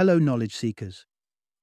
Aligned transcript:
Hello, 0.00 0.18
knowledge 0.18 0.56
seekers. 0.56 1.04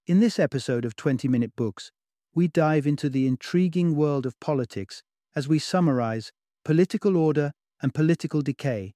In 0.05 0.20
this 0.20 0.38
episode 0.38 0.86
of 0.86 0.96
20 0.96 1.28
Minute 1.28 1.56
Books, 1.56 1.92
we 2.36 2.48
dive 2.48 2.86
into 2.86 3.10
the 3.10 3.25
intriguing 3.25 3.96
world 3.96 4.28
of 4.28 4.40
politics 4.40 5.02
as 5.36 5.48
we 5.48 5.58
summarize 5.58 6.32
Political 6.63 7.17
Order 7.17 7.53
and 7.81 7.95
Political 7.95 8.43
Decay, 8.43 8.93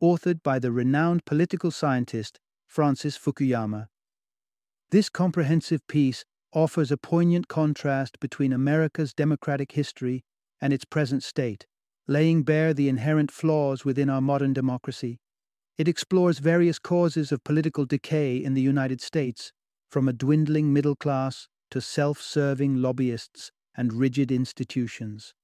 authored 0.00 0.40
by 0.44 0.60
the 0.60 0.70
renowned 0.70 1.24
political 1.24 1.72
scientist 1.72 2.38
Francis 2.68 3.18
Fukuyama. 3.18 3.88
This 4.92 5.08
comprehensive 5.08 5.84
piece 5.88 6.24
offers 6.52 6.92
a 6.92 6.96
poignant 6.96 7.48
contrast 7.48 8.20
between 8.20 8.52
America's 8.52 9.12
democratic 9.12 9.72
history 9.72 10.22
and 10.60 10.72
its 10.72 10.84
present 10.84 11.24
state, 11.24 11.66
laying 12.06 12.44
bare 12.44 12.72
the 12.72 12.88
inherent 12.88 13.32
flaws 13.32 13.84
within 13.84 14.08
our 14.08 14.20
modern 14.20 14.52
democracy. 14.52 15.18
It 15.78 15.88
explores 15.88 16.38
various 16.38 16.78
causes 16.78 17.32
of 17.32 17.44
political 17.44 17.84
decay 17.84 18.36
in 18.36 18.54
the 18.54 18.62
United 18.62 19.00
States, 19.02 19.52
from 19.90 20.08
a 20.08 20.12
dwindling 20.12 20.72
middle 20.72 20.96
class 20.96 21.48
to 21.70 21.80
self 21.80 22.20
serving 22.20 22.76
lobbyists 22.76 23.52
and 23.76 23.92
rigid 23.92 24.32
institutions. 24.32 25.34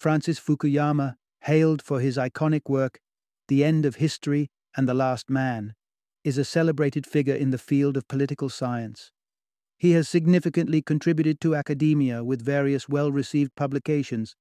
Francis 0.00 0.40
Fukuyama, 0.40 1.16
hailed 1.42 1.82
for 1.82 2.00
his 2.00 2.16
iconic 2.16 2.68
work, 2.68 3.00
The 3.48 3.64
End 3.64 3.84
of 3.84 3.96
History 3.96 4.48
and 4.76 4.88
the 4.88 4.94
Last 4.94 5.28
Man, 5.28 5.74
is 6.24 6.38
a 6.38 6.44
celebrated 6.44 7.06
figure 7.06 7.34
in 7.34 7.50
the 7.50 7.58
field 7.58 7.96
of 7.96 8.08
political 8.08 8.48
science. 8.48 9.12
He 9.78 9.92
has 9.92 10.08
significantly 10.08 10.80
contributed 10.80 11.38
to 11.42 11.54
academia 11.54 12.24
with 12.24 12.42
various 12.44 12.88
well 12.88 13.12
received 13.12 13.54
publications 13.54 14.34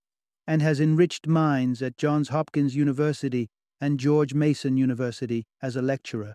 and 0.48 0.62
has 0.62 0.80
enriched 0.80 1.28
minds 1.28 1.82
at 1.82 1.98
Johns 1.98 2.30
Hopkins 2.30 2.76
University 2.76 3.50
and 3.86 4.00
George 4.00 4.34
Mason 4.34 4.78
University 4.78 5.46
as 5.62 5.76
a 5.76 5.82
lecturer. 5.82 6.34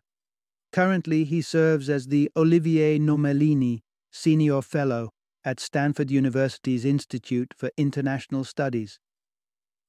Currently, 0.70 1.24
he 1.24 1.42
serves 1.42 1.90
as 1.90 2.06
the 2.06 2.30
Olivier 2.36 2.96
Nomellini 3.00 3.80
Senior 4.12 4.62
Fellow 4.62 5.10
at 5.44 5.58
Stanford 5.58 6.12
University's 6.12 6.84
Institute 6.84 7.52
for 7.56 7.72
International 7.76 8.44
Studies. 8.44 9.00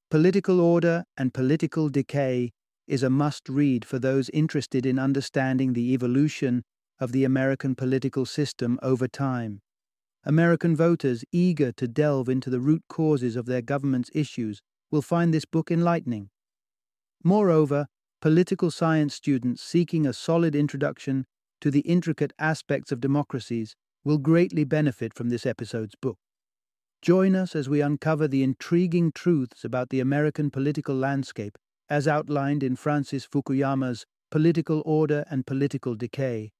Political 0.09 0.59
Order 0.59 1.03
and 1.15 1.35
Political 1.35 1.89
Decay 1.89 2.49
is 2.87 3.03
a 3.03 3.11
must 3.11 3.47
read 3.47 3.85
for 3.85 3.99
those 3.99 4.31
interested 4.31 4.83
in 4.83 4.97
understanding 4.97 5.73
the 5.73 5.93
evolution 5.93 6.63
of 6.99 7.11
the 7.11 7.23
American 7.23 7.75
political 7.75 8.25
system 8.25 8.79
over 8.81 9.07
time. 9.07 9.61
American 10.25 10.75
voters 10.75 11.23
eager 11.31 11.71
to 11.73 11.87
delve 11.87 12.27
into 12.27 12.49
the 12.49 12.59
root 12.59 12.81
causes 12.89 13.35
of 13.35 13.45
their 13.45 13.61
government's 13.61 14.09
issues 14.15 14.63
will 14.89 15.03
find 15.03 15.31
this 15.31 15.45
book 15.45 15.69
enlightening. 15.69 16.30
Moreover, 17.23 17.87
political 18.21 18.71
science 18.71 19.13
students 19.13 19.61
seeking 19.61 20.05
a 20.05 20.13
solid 20.13 20.55
introduction 20.55 21.25
to 21.59 21.69
the 21.69 21.81
intricate 21.81 22.33
aspects 22.39 22.91
of 22.91 22.99
democracies 22.99 23.75
will 24.03 24.17
greatly 24.17 24.63
benefit 24.63 25.13
from 25.13 25.29
this 25.29 25.45
episode's 25.45 25.95
book. 26.01 26.17
Join 27.01 27.35
us 27.35 27.55
as 27.55 27.69
we 27.69 27.81
uncover 27.81 28.27
the 28.27 28.43
intriguing 28.43 29.11
truths 29.11 29.63
about 29.63 29.89
the 29.89 29.99
American 29.99 30.49
political 30.49 30.95
landscape 30.95 31.57
as 31.89 32.07
outlined 32.07 32.63
in 32.63 32.75
Francis 32.75 33.27
Fukuyama's 33.27 34.05
Political 34.29 34.81
Order 34.85 35.25
and 35.29 35.45
Political 35.45 35.95
Decay, 35.95 36.51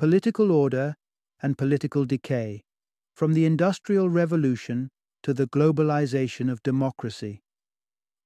Political 0.00 0.50
Order 0.50 0.94
and 1.42 1.58
Political 1.58 2.06
Decay 2.06 2.62
From 3.12 3.34
the 3.34 3.44
Industrial 3.44 4.08
Revolution 4.08 4.88
to 5.22 5.34
the 5.34 5.46
Globalization 5.46 6.50
of 6.50 6.62
Democracy. 6.62 7.42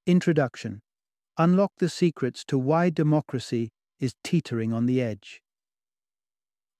Introduction 0.07 0.79
Unlock 1.37 1.73
the 1.79 1.89
secrets 1.89 2.45
to 2.45 2.57
why 2.57 2.89
democracy 2.89 3.71
is 3.99 4.15
teetering 4.23 4.71
on 4.71 4.85
the 4.85 5.01
edge. 5.01 5.41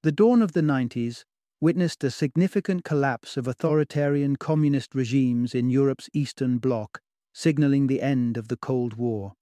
The 0.03 0.13
dawn 0.13 0.41
of 0.41 0.53
the 0.53 0.61
90s 0.61 1.25
witnessed 1.59 2.01
a 2.05 2.09
significant 2.09 2.85
collapse 2.85 3.35
of 3.35 3.49
authoritarian 3.49 4.37
communist 4.37 4.95
regimes 4.95 5.53
in 5.53 5.69
Europe's 5.69 6.09
Eastern 6.13 6.57
Bloc, 6.57 7.01
signaling 7.33 7.87
the 7.87 8.01
end 8.01 8.37
of 8.37 8.47
the 8.47 8.55
Cold 8.55 8.93
War. 8.93 9.33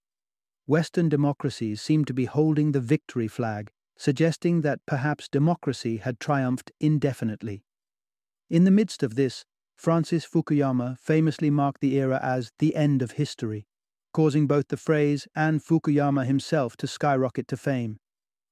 Western 0.65 1.09
democracies 1.09 1.79
seemed 1.79 2.07
to 2.07 2.13
be 2.15 2.25
holding 2.25 2.71
the 2.71 2.81
victory 2.81 3.27
flag 3.27 3.69
suggesting 4.03 4.59
that 4.59 4.85
perhaps 4.85 5.29
democracy 5.29 5.95
had 5.95 6.19
triumphed 6.19 6.73
indefinitely. 6.81 7.63
In 8.49 8.65
the 8.65 8.77
midst 8.79 9.01
of 9.01 9.15
this, 9.15 9.45
Francis 9.77 10.25
Fukuyama 10.25 10.99
famously 10.99 11.49
marked 11.49 11.79
the 11.79 11.95
era 11.95 12.19
as 12.21 12.51
the 12.59 12.75
end 12.75 13.01
of 13.01 13.11
history, 13.11 13.65
causing 14.11 14.45
both 14.45 14.67
the 14.67 14.75
phrase 14.75 15.25
and 15.37 15.63
Fukuyama 15.63 16.25
himself 16.25 16.75
to 16.77 16.85
skyrocket 16.85 17.47
to 17.47 17.55
fame. 17.55 17.97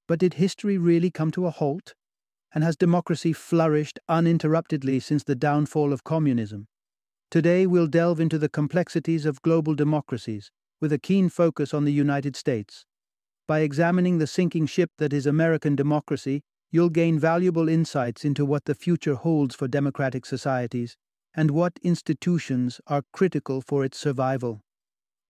But 0.07 0.19
did 0.19 0.35
history 0.35 0.77
really 0.77 1.11
come 1.11 1.31
to 1.31 1.45
a 1.45 1.51
halt? 1.51 1.95
And 2.55 2.63
has 2.63 2.77
democracy 2.77 3.33
flourished 3.33 3.99
uninterruptedly 4.07 5.01
since 5.01 5.25
the 5.25 5.35
downfall 5.35 5.91
of 5.91 6.05
communism? 6.05 6.69
Today 7.29 7.67
we'll 7.67 7.87
delve 7.87 8.21
into 8.21 8.39
the 8.39 8.47
complexities 8.47 9.25
of 9.25 9.41
global 9.41 9.75
democracies, 9.75 10.49
with 10.79 10.93
a 10.93 10.97
keen 10.97 11.27
focus 11.27 11.73
on 11.73 11.83
the 11.83 11.91
United 11.91 12.37
States. 12.37 12.85
By 13.51 13.59
examining 13.59 14.17
the 14.17 14.27
sinking 14.27 14.67
ship 14.67 14.91
that 14.97 15.11
is 15.11 15.25
American 15.25 15.75
democracy, 15.75 16.41
you'll 16.71 16.87
gain 16.87 17.19
valuable 17.19 17.67
insights 17.67 18.23
into 18.23 18.45
what 18.45 18.63
the 18.63 18.73
future 18.73 19.15
holds 19.15 19.55
for 19.55 19.67
democratic 19.67 20.25
societies 20.25 20.95
and 21.33 21.51
what 21.51 21.77
institutions 21.83 22.79
are 22.87 23.03
critical 23.11 23.59
for 23.59 23.83
its 23.83 23.97
survival. 23.97 24.61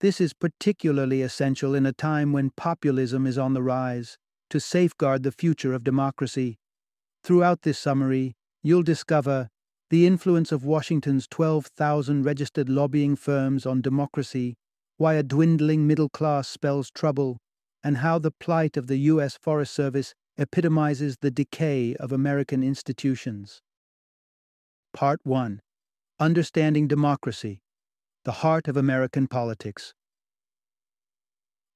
This 0.01 0.21
is 0.21 0.33
particularly 0.33 1.23
essential 1.23 1.73
in 1.73 1.87
a 1.87 1.93
time 1.93 2.31
when 2.31 2.51
populism 2.51 3.25
is 3.25 3.39
on 3.39 3.55
the 3.55 3.63
rise 3.63 4.19
to 4.51 4.59
safeguard 4.59 5.23
the 5.23 5.31
future 5.31 5.73
of 5.73 5.83
democracy. 5.83 6.59
Throughout 7.23 7.63
this 7.63 7.79
summary, 7.79 8.35
you'll 8.61 8.83
discover 8.83 9.49
the 9.89 10.05
influence 10.05 10.51
of 10.51 10.63
Washington's 10.63 11.27
12,000 11.27 12.21
registered 12.21 12.69
lobbying 12.69 13.15
firms 13.15 13.65
on 13.65 13.81
democracy, 13.81 14.53
why 14.97 15.15
a 15.15 15.23
dwindling 15.23 15.88
middle 15.88 16.09
class 16.09 16.47
spells 16.47 16.91
trouble, 16.91 17.39
and 17.84 17.97
how 17.97 18.19
the 18.19 18.31
plight 18.31 18.78
of 18.78 18.88
the 18.88 18.97
U.S. 18.97 19.38
Forest 19.38 19.74
Service 19.74 20.14
epitomizes 20.38 21.18
the 21.22 21.31
decay 21.31 21.96
of 21.96 22.12
American 22.12 22.64
institutions. 22.64 23.62
Part 24.94 25.19
1 25.24 25.62
Understanding 26.19 26.88
Democracy 26.88 27.62
The 28.25 28.44
Heart 28.44 28.68
of 28.68 28.78
American 28.78 29.28
Politics. 29.28 29.94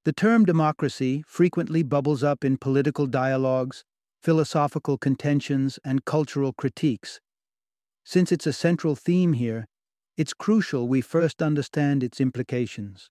The 0.04 0.14
term 0.14 0.46
democracy 0.46 1.24
frequently 1.28 1.82
bubbles 1.82 2.24
up 2.24 2.46
in 2.46 2.58
political 2.58 3.08
dialogues, 3.08 3.84
philosophical 4.22 5.00
contentions, 5.00 5.80
and 5.84 6.06
cultural 6.06 6.54
critiques. 6.54 7.20
Since 8.04 8.32
it's 8.32 8.46
a 8.46 8.54
central 8.54 8.96
theme 8.96 9.34
here, 9.34 9.66
it's 10.16 10.34
crucial 10.34 10.88
we 10.88 11.02
first 11.02 11.42
understand 11.42 12.04
its 12.04 12.22
implications. 12.22 13.10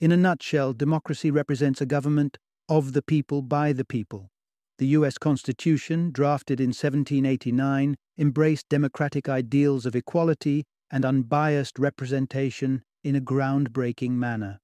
In 0.00 0.12
a 0.12 0.16
nutshell, 0.16 0.72
democracy 0.72 1.30
represents 1.30 1.82
a 1.82 1.86
government 1.86 2.38
of 2.70 2.94
the 2.94 3.02
people 3.02 3.42
by 3.42 3.74
the 3.74 3.84
people. 3.84 4.30
The 4.78 4.86
U.S. 4.98 5.18
Constitution, 5.18 6.10
drafted 6.10 6.58
in 6.58 6.68
1789, 6.68 7.96
embraced 8.16 8.66
democratic 8.70 9.28
ideals 9.28 9.84
of 9.84 9.94
equality 9.94 10.64
and 10.90 11.04
unbiased 11.04 11.78
representation 11.78 12.82
in 13.04 13.14
a 13.14 13.20
groundbreaking 13.20 14.12
manner. 14.12 14.60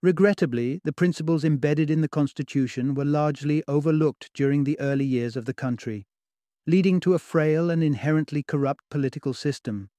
Regrettably, 0.00 0.80
the 0.84 0.92
principles 0.92 1.44
embedded 1.44 1.90
in 1.90 2.02
the 2.02 2.08
Constitution 2.08 2.94
were 2.94 3.04
largely 3.04 3.64
overlooked 3.66 4.30
during 4.32 4.62
the 4.62 4.78
early 4.78 5.04
years 5.04 5.36
of 5.36 5.46
the 5.46 5.54
country, 5.54 6.06
leading 6.68 7.00
to 7.00 7.14
a 7.14 7.18
frail 7.18 7.68
and 7.68 7.82
inherently 7.82 8.44
corrupt 8.44 8.84
political 8.90 9.34
system. 9.34 9.90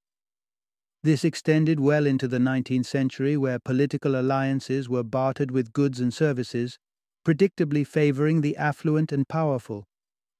This 1.03 1.25
extended 1.25 1.79
well 1.79 2.05
into 2.05 2.28
the 2.28 2.37
19th 2.37 2.85
century, 2.85 3.35
where 3.35 3.58
political 3.58 4.20
alliances 4.20 4.87
were 4.87 5.03
bartered 5.03 5.49
with 5.49 5.73
goods 5.73 5.99
and 5.99 6.14
services, 6.14 6.78
predictably 7.25 7.85
favoring 7.85 8.41
the 8.41 8.55
affluent 8.55 9.11
and 9.11 9.28
powerful. 9.28 9.85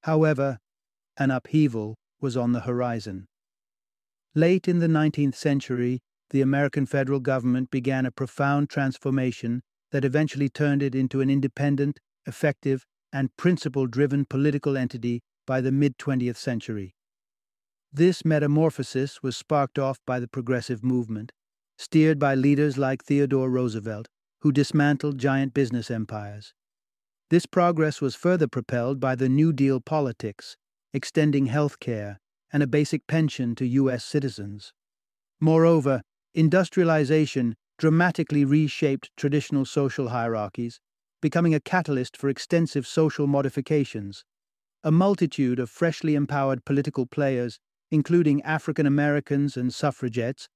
However, 0.04 0.60
an 1.18 1.32
upheaval 1.32 1.96
was 2.20 2.38
on 2.38 2.52
the 2.52 2.62
horizon. 2.62 3.28
Late 4.36 4.68
in 4.68 4.80
the 4.80 4.88
19th 4.88 5.36
century, 5.36 6.00
the 6.30 6.42
American 6.42 6.86
federal 6.86 7.20
government 7.20 7.72
began 7.72 8.06
a 8.06 8.12
profound 8.12 8.70
transformation 8.70 9.62
that 9.92 10.06
eventually 10.06 10.48
turned 10.48 10.84
it 10.84 10.96
into 10.96 11.22
an 11.22 11.30
independent, 11.30 12.00
effective, 12.26 12.86
and 13.12 13.36
principle 13.36 13.88
driven 13.88 14.26
political 14.26 14.78
entity 14.78 15.22
by 15.46 15.60
the 15.60 15.72
mid 15.72 15.98
20th 15.98 16.38
century. 16.38 16.94
This 17.94 18.24
metamorphosis 18.24 19.22
was 19.22 19.36
sparked 19.36 19.78
off 19.78 20.00
by 20.08 20.22
the 20.22 20.28
progressive 20.28 20.82
movement, 20.82 21.34
steered 21.78 22.20
by 22.20 22.36
leaders 22.36 22.78
like 22.78 23.04
Theodore 23.04 23.50
Roosevelt, 23.50 24.08
who 24.42 24.54
dismantled 24.54 25.18
giant 25.18 25.54
business 25.54 25.92
empires. 25.92 26.54
This 27.30 27.46
progress 27.46 28.00
was 28.00 28.16
further 28.16 28.48
propelled 28.48 29.02
by 29.02 29.16
the 29.16 29.28
New 29.28 29.52
Deal 29.52 29.82
politics, 29.82 30.56
extending 30.94 31.48
health 31.48 31.82
care 31.82 32.20
and 32.54 32.64
a 32.64 32.68
basic 32.68 33.08
pension 33.08 33.56
to 33.56 33.66
U.S. 33.66 34.06
citizens. 34.06 34.72
Moreover, 35.42 36.02
industrialization 36.34 37.56
dramatically 37.78 38.46
reshaped 38.46 39.10
traditional 39.18 39.66
social 39.66 40.10
hierarchies, 40.10 40.80
becoming 41.22 41.54
a 41.54 41.60
catalyst 41.60 42.16
for 42.16 42.30
extensive 42.30 42.88
social 42.88 43.28
modifications. 43.28 44.24
A 44.84 44.92
multitude 44.92 45.60
of 45.60 45.70
freshly 45.70 46.16
empowered 46.16 46.64
political 46.64 47.06
players, 47.06 47.60
including 47.92 48.42
African 48.42 48.86
Americans 48.86 49.56
and 49.58 49.74
suffragettes, 49.74 50.48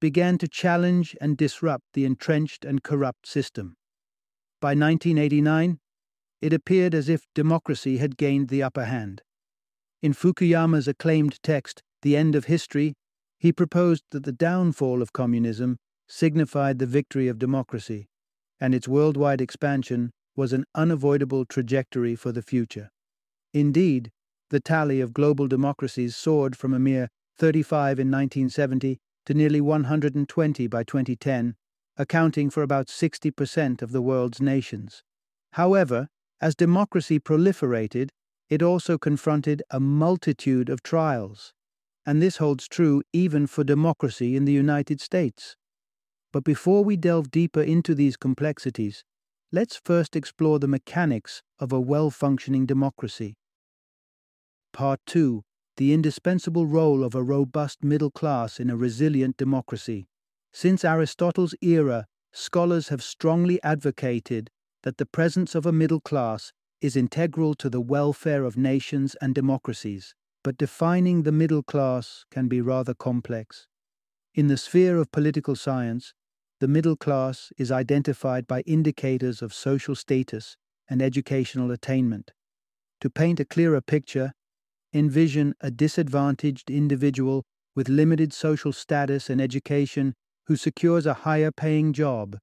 began 0.00 0.38
to 0.38 0.48
challenge 0.48 1.16
and 1.20 1.36
disrupt 1.36 1.84
the 1.92 2.04
entrenched 2.04 2.64
and 2.64 2.82
corrupt 2.82 3.26
system. 3.26 3.76
By 4.60 4.68
1989, 4.68 5.78
it 6.40 6.52
appeared 6.52 6.94
as 6.94 7.08
if 7.08 7.26
democracy 7.34 7.98
had 7.98 8.16
gained 8.16 8.48
the 8.48 8.62
upper 8.62 8.84
hand. 8.84 9.22
In 10.02 10.12
Fukuyama's 10.12 10.88
acclaimed 10.88 11.42
text, 11.42 11.82
The 12.02 12.16
End 12.16 12.34
of 12.34 12.44
History, 12.44 12.94
he 13.38 13.52
proposed 13.52 14.04
that 14.10 14.24
the 14.24 14.32
downfall 14.32 15.02
of 15.02 15.12
communism 15.12 15.76
signified 16.08 16.78
the 16.78 16.86
victory 16.86 17.28
of 17.28 17.38
democracy, 17.38 18.08
and 18.60 18.74
its 18.74 18.88
worldwide 18.88 19.40
expansion 19.40 20.10
was 20.36 20.52
an 20.52 20.64
unavoidable 20.74 21.44
trajectory 21.44 22.14
for 22.14 22.32
the 22.32 22.42
future. 22.42 22.90
Indeed, 23.52 24.10
the 24.50 24.60
tally 24.60 25.00
of 25.00 25.12
global 25.12 25.46
democracies 25.46 26.16
soared 26.16 26.56
from 26.56 26.74
a 26.74 26.78
mere 26.78 27.08
35 27.36 27.98
in 27.98 28.10
1970 28.10 28.98
to 29.26 29.34
nearly 29.34 29.60
120 29.60 30.66
by 30.66 30.82
2010, 30.82 31.54
accounting 31.96 32.50
for 32.50 32.62
about 32.62 32.86
60% 32.86 33.82
of 33.82 33.92
the 33.92 34.02
world's 34.02 34.40
nations. 34.40 35.02
However, 35.52 36.08
as 36.40 36.54
democracy 36.54 37.18
proliferated, 37.18 38.10
it 38.48 38.62
also 38.62 38.96
confronted 38.96 39.62
a 39.70 39.80
multitude 39.80 40.70
of 40.70 40.82
trials, 40.82 41.52
and 42.06 42.22
this 42.22 42.38
holds 42.38 42.66
true 42.68 43.02
even 43.12 43.46
for 43.46 43.64
democracy 43.64 44.36
in 44.36 44.44
the 44.44 44.52
United 44.52 45.00
States. 45.00 45.56
But 46.32 46.44
before 46.44 46.84
we 46.84 46.96
delve 46.96 47.30
deeper 47.30 47.62
into 47.62 47.94
these 47.94 48.16
complexities, 48.16 49.04
let's 49.52 49.80
first 49.84 50.16
explore 50.16 50.58
the 50.58 50.68
mechanics 50.68 51.42
of 51.58 51.72
a 51.72 51.80
well 51.80 52.10
functioning 52.10 52.66
democracy. 52.66 53.34
Part 54.78 55.00
2 55.06 55.42
The 55.76 55.92
indispensable 55.92 56.64
role 56.64 57.02
of 57.02 57.16
a 57.16 57.22
robust 57.24 57.82
middle 57.82 58.12
class 58.12 58.60
in 58.60 58.70
a 58.70 58.76
resilient 58.76 59.36
democracy. 59.36 60.06
Since 60.52 60.84
Aristotle's 60.84 61.52
era, 61.60 62.06
scholars 62.32 62.86
have 62.86 63.02
strongly 63.02 63.60
advocated 63.64 64.50
that 64.84 64.98
the 64.98 65.04
presence 65.04 65.56
of 65.56 65.66
a 65.66 65.72
middle 65.72 65.98
class 65.98 66.52
is 66.80 66.94
integral 66.94 67.54
to 67.54 67.68
the 67.68 67.80
welfare 67.80 68.44
of 68.44 68.56
nations 68.56 69.16
and 69.20 69.34
democracies, 69.34 70.14
but 70.44 70.56
defining 70.56 71.24
the 71.24 71.32
middle 71.32 71.64
class 71.64 72.24
can 72.30 72.46
be 72.46 72.60
rather 72.60 72.94
complex. 72.94 73.66
In 74.32 74.46
the 74.46 74.56
sphere 74.56 74.96
of 74.98 75.10
political 75.10 75.56
science, 75.56 76.14
the 76.60 76.68
middle 76.68 76.94
class 76.94 77.50
is 77.58 77.72
identified 77.72 78.46
by 78.46 78.60
indicators 78.60 79.42
of 79.42 79.52
social 79.52 79.96
status 79.96 80.56
and 80.88 81.02
educational 81.02 81.72
attainment. 81.72 82.30
To 83.00 83.10
paint 83.10 83.40
a 83.40 83.44
clearer 83.44 83.80
picture, 83.80 84.34
envision 84.92 85.54
a 85.60 85.70
disadvantaged 85.70 86.70
individual 86.70 87.44
with 87.74 87.88
limited 87.88 88.32
social 88.32 88.72
status 88.72 89.30
and 89.30 89.40
education 89.40 90.14
who 90.46 90.56
secures 90.56 91.06
a 91.06 91.14
higher 91.24 91.52
paying 91.52 91.92
job. 91.92 92.38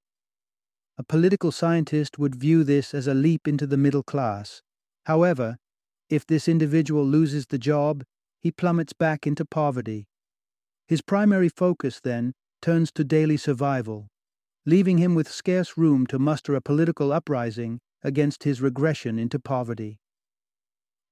A 0.97 1.03
political 1.03 1.51
scientist 1.51 2.17
would 2.17 2.35
view 2.35 2.63
this 2.63 2.93
as 2.93 3.07
a 3.07 3.13
leap 3.13 3.47
into 3.47 3.67
the 3.67 3.77
middle 3.77 4.03
class. 4.03 4.61
However, 5.05 5.57
if 6.09 6.25
this 6.25 6.47
individual 6.47 7.05
loses 7.05 7.47
the 7.47 7.57
job, 7.57 8.03
he 8.39 8.51
plummets 8.51 8.93
back 8.93 9.25
into 9.25 9.43
poverty. 9.43 10.07
His 10.87 11.01
primary 11.01 11.49
focus, 11.49 11.99
then, 12.01 12.33
turns 12.61 12.91
to 12.93 13.03
daily 13.03 13.37
survival, 13.37 14.07
leaving 14.65 14.99
him 14.99 15.15
with 15.15 15.29
scarce 15.29 15.77
room 15.77 16.05
to 16.07 16.19
muster 16.19 16.55
a 16.55 16.61
political 16.61 17.11
uprising 17.11 17.79
against 18.03 18.43
his 18.43 18.61
regression 18.61 19.17
into 19.17 19.39
poverty. 19.39 19.97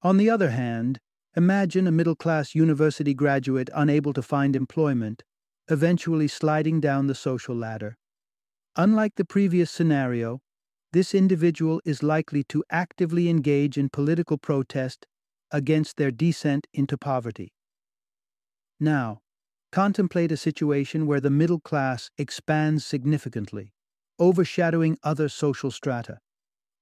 On 0.02 0.16
the 0.16 0.30
other 0.30 0.50
hand, 0.50 1.00
imagine 1.36 1.86
a 1.86 1.92
middle 1.92 2.14
class 2.14 2.54
university 2.54 3.14
graduate 3.14 3.70
unable 3.74 4.12
to 4.12 4.22
find 4.22 4.54
employment, 4.54 5.22
eventually 5.68 6.28
sliding 6.28 6.80
down 6.80 7.06
the 7.06 7.14
social 7.14 7.54
ladder. 7.54 7.96
Unlike 8.76 9.14
the 9.16 9.24
previous 9.24 9.70
scenario, 9.70 10.40
this 10.92 11.14
individual 11.14 11.80
is 11.84 12.02
likely 12.02 12.44
to 12.44 12.64
actively 12.70 13.28
engage 13.28 13.76
in 13.76 13.88
political 13.88 14.38
protest 14.38 15.06
against 15.50 15.96
their 15.96 16.10
descent 16.10 16.66
into 16.72 16.96
poverty. 16.96 17.52
Now, 18.80 19.20
Contemplate 19.74 20.30
a 20.30 20.36
situation 20.36 21.04
where 21.04 21.20
the 21.20 21.30
middle 21.30 21.58
class 21.58 22.08
expands 22.16 22.86
significantly, 22.86 23.72
overshadowing 24.20 24.96
other 25.02 25.28
social 25.28 25.72
strata. 25.72 26.20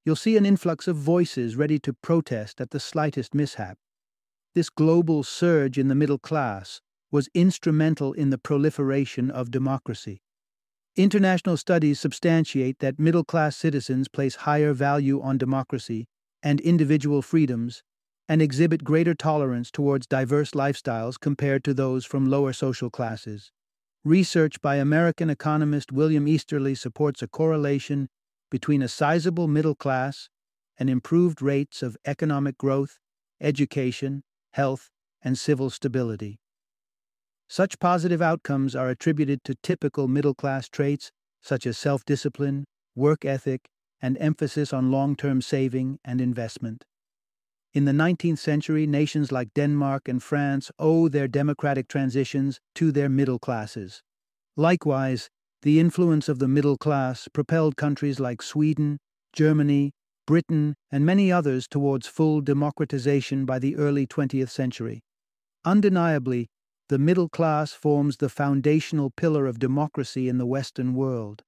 You'll 0.05 0.15
see 0.15 0.37
an 0.37 0.45
influx 0.45 0.87
of 0.87 0.97
voices 0.97 1.57
ready 1.57 1.79
to 1.79 1.95
protest 1.95 2.61
at 2.61 2.69
the 2.69 2.79
slightest 2.79 3.35
mishap. 3.35 3.79
This 4.55 4.69
global 4.69 5.23
surge 5.23 5.79
in 5.79 5.89
the 5.89 5.95
middle 5.95 6.19
class 6.19 6.83
was 7.11 7.31
instrumental 7.33 8.13
in 8.13 8.29
the 8.29 8.37
proliferation 8.37 9.31
of 9.31 9.51
democracy. 9.51 10.23
International 10.95 11.57
studies 11.57 11.99
substantiate 11.99 12.79
that 12.81 12.99
middle 12.99 13.25
class 13.25 13.57
citizens 13.57 14.09
place 14.09 14.35
higher 14.35 14.75
value 14.75 15.23
on 15.23 15.39
democracy 15.39 16.07
and 16.43 16.61
individual 16.61 17.23
freedoms 17.23 17.83
and 18.29 18.43
exhibit 18.43 18.85
greater 18.85 19.15
tolerance 19.15 19.71
towards 19.71 20.07
diverse 20.07 20.51
lifestyles 20.51 21.19
compared 21.19 21.65
to 21.65 21.73
those 21.73 22.05
from 22.05 22.29
lower 22.29 22.53
social 22.53 22.91
classes. 22.91 23.53
Research 24.05 24.61
by 24.61 24.77
American 24.77 25.31
economist 25.31 25.93
William 25.93 26.29
Easterly 26.29 26.75
supports 26.75 27.23
a 27.23 27.29
correlation 27.29 28.11
between 28.51 28.83
a 28.83 28.89
sizable 28.89 29.49
middle 29.49 29.75
class 29.75 30.29
and 30.79 30.91
improved 30.91 31.41
rates 31.41 31.83
of 31.83 31.97
economic 32.05 32.59
growth, 32.59 32.99
education, 33.41 34.23
health, 34.53 34.91
and 35.23 35.39
civil 35.39 35.71
stability. 35.71 36.39
Such 37.49 37.79
positive 37.79 38.23
outcomes 38.23 38.75
are 38.75 38.89
attributed 38.89 39.45
to 39.45 39.55
typical 39.63 40.09
middle 40.09 40.35
class 40.35 40.69
traits 40.69 41.11
such 41.43 41.67
as 41.67 41.77
self 41.77 42.05
discipline, 42.05 42.65
work 42.95 43.25
ethic, 43.25 43.69
and 44.01 44.17
emphasis 44.19 44.73
on 44.73 44.91
long 44.91 45.17
term 45.17 45.43
saving 45.43 45.99
and 46.05 46.21
investment. 46.21 46.85
In 47.75 47.85
the 47.85 47.93
19th 47.93 48.39
century, 48.39 48.87
nations 48.87 49.33
like 49.33 49.55
Denmark 49.55 50.09
and 50.09 50.23
France 50.23 50.71
owe 50.79 51.09
their 51.09 51.29
democratic 51.29 51.89
transitions 51.89 52.61
to 52.75 52.93
their 52.93 53.09
middle 53.09 53.39
classes. 53.39 54.03
Likewise, 54.57 55.31
the 55.63 55.81
influence 55.81 56.29
of 56.29 56.39
the 56.39 56.49
middle 56.49 56.77
class 56.77 57.29
propelled 57.33 57.77
countries 57.77 58.21
like 58.21 58.43
Sweden, 58.43 58.99
Germany, 59.33 59.93
Britain, 60.33 60.75
and 60.91 61.05
many 61.05 61.31
others 61.31 61.69
towards 61.69 62.07
full 62.07 62.41
democratization 62.41 63.45
by 63.45 63.59
the 63.59 63.77
early 63.77 64.07
20th 64.07 64.49
century. 64.49 65.03
Undeniably, 65.63 66.49
the 66.89 66.99
middle 66.99 67.29
class 67.29 67.75
forms 67.75 68.17
the 68.17 68.31
foundational 68.31 69.11
pillar 69.11 69.45
of 69.45 69.59
democracy 69.59 70.31
in 70.31 70.39
the 70.39 70.47
Western 70.47 70.95
world. 70.95 71.43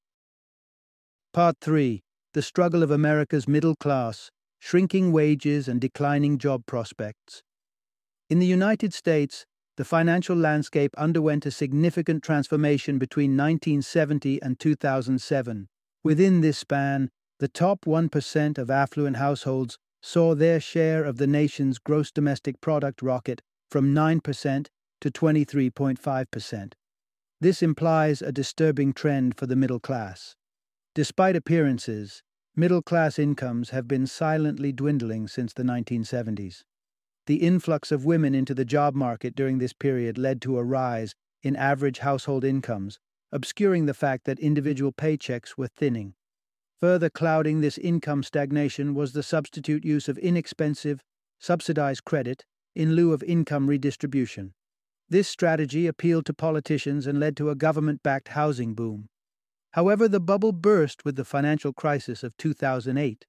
Part 1.32 1.56
3 1.62 2.02
The 2.34 2.42
Struggle 2.42 2.82
of 2.82 2.90
America's 2.90 3.48
Middle 3.48 3.74
Class 3.74 4.30
shrinking 4.58 5.12
wages, 5.12 5.66
and 5.66 5.80
declining 5.80 6.36
job 6.36 6.66
prospects. 6.66 7.42
In 8.28 8.38
the 8.38 8.46
United 8.46 8.92
States, 8.92 9.46
the 9.78 9.84
financial 9.84 10.36
landscape 10.36 10.92
underwent 10.98 11.46
a 11.46 11.50
significant 11.50 12.22
transformation 12.22 12.98
between 12.98 13.32
1970 13.32 14.42
and 14.42 14.60
2007. 14.60 15.68
Within 16.02 16.42
this 16.42 16.58
span, 16.58 17.10
the 17.44 17.48
top 17.48 17.84
1% 17.84 18.56
of 18.56 18.70
affluent 18.70 19.18
households 19.18 19.76
saw 20.00 20.34
their 20.34 20.58
share 20.58 21.04
of 21.04 21.18
the 21.18 21.26
nation's 21.26 21.78
gross 21.78 22.10
domestic 22.10 22.58
product 22.62 23.02
rocket 23.02 23.42
from 23.70 23.94
9% 23.94 24.66
to 25.02 25.10
23.5%. 25.10 26.72
This 27.42 27.62
implies 27.62 28.22
a 28.22 28.32
disturbing 28.32 28.94
trend 28.94 29.36
for 29.36 29.44
the 29.44 29.56
middle 29.56 29.78
class. 29.78 30.36
Despite 30.94 31.36
appearances, 31.36 32.22
Middle 32.56 32.80
class 32.80 33.18
incomes 33.18 33.68
have 33.70 33.86
been 33.86 34.06
silently 34.06 34.72
dwindling 34.72 35.28
since 35.28 35.52
the 35.52 35.64
1970s. 35.64 36.62
The 37.26 37.42
influx 37.42 37.92
of 37.92 38.06
women 38.06 38.34
into 38.34 38.54
the 38.54 38.64
job 38.64 38.94
market 38.94 39.36
during 39.36 39.58
this 39.58 39.74
period 39.74 40.16
led 40.16 40.40
to 40.40 40.56
a 40.56 40.64
rise 40.64 41.14
in 41.42 41.56
average 41.56 41.98
household 41.98 42.42
incomes, 42.42 42.98
obscuring 43.30 43.84
the 43.84 43.92
fact 43.92 44.24
that 44.24 44.38
individual 44.38 44.94
paychecks 44.94 45.58
were 45.58 45.68
thinning. 45.68 46.14
Further 46.84 47.08
clouding 47.08 47.62
this 47.62 47.78
income 47.78 48.22
stagnation 48.22 48.92
was 48.92 49.14
the 49.14 49.22
substitute 49.22 49.86
use 49.86 50.06
of 50.06 50.18
inexpensive, 50.18 51.00
subsidized 51.38 52.04
credit 52.04 52.44
in 52.74 52.94
lieu 52.94 53.14
of 53.14 53.22
income 53.22 53.68
redistribution. 53.68 54.52
This 55.08 55.26
strategy 55.26 55.86
appealed 55.86 56.26
to 56.26 56.34
politicians 56.34 57.06
and 57.06 57.18
led 57.18 57.38
to 57.38 57.48
a 57.48 57.54
government 57.54 58.02
backed 58.02 58.28
housing 58.28 58.74
boom. 58.74 59.08
However, 59.70 60.08
the 60.08 60.20
bubble 60.20 60.52
burst 60.52 61.06
with 61.06 61.16
the 61.16 61.24
financial 61.24 61.72
crisis 61.72 62.22
of 62.22 62.36
2008. 62.36 63.24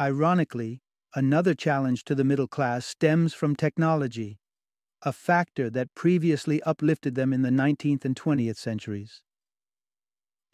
Ironically, 0.00 0.80
another 1.14 1.54
challenge 1.54 2.02
to 2.06 2.16
the 2.16 2.24
middle 2.24 2.48
class 2.48 2.84
stems 2.84 3.32
from 3.32 3.54
technology. 3.54 4.40
a 5.02 5.12
factor 5.12 5.70
that 5.70 5.94
previously 5.94 6.60
uplifted 6.64 7.14
them 7.14 7.32
in 7.32 7.42
the 7.42 7.50
19th 7.50 8.04
and 8.04 8.16
20th 8.16 8.56
centuries. 8.56 9.22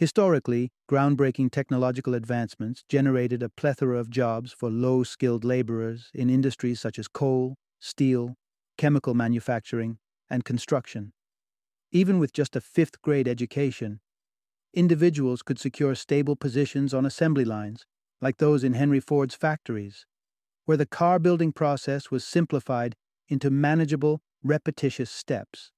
Historically, 0.02 0.72
groundbreaking 0.90 1.48
technological 1.48 2.12
advancements 2.12 2.82
generated 2.88 3.40
a 3.40 3.48
plethora 3.48 3.96
of 4.00 4.10
jobs 4.10 4.50
for 4.50 4.68
low 4.68 5.04
skilled 5.04 5.44
laborers 5.44 6.10
in 6.12 6.28
industries 6.28 6.80
such 6.80 6.98
as 6.98 7.06
coal, 7.06 7.54
steel, 7.78 8.34
chemical 8.76 9.14
manufacturing, 9.14 9.98
and 10.28 10.44
construction. 10.44 11.12
Even 11.92 12.18
with 12.18 12.32
just 12.32 12.56
a 12.56 12.60
fifth 12.60 13.00
grade 13.00 13.28
education, 13.28 14.00
individuals 14.74 15.40
could 15.40 15.60
secure 15.60 15.94
stable 15.94 16.34
positions 16.34 16.92
on 16.92 17.06
assembly 17.06 17.44
lines, 17.44 17.86
like 18.20 18.38
those 18.38 18.64
in 18.64 18.72
Henry 18.72 18.98
Ford's 18.98 19.36
factories, 19.36 20.04
where 20.64 20.76
the 20.76 20.84
car 20.84 21.20
building 21.20 21.52
process 21.52 22.10
was 22.10 22.24
simplified 22.24 22.96
into 23.28 23.50
manageable, 23.50 24.20
repetitious 24.42 25.12
steps. 25.12 25.70